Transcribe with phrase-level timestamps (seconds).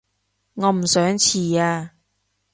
[0.55, 1.91] 我唔想遲啊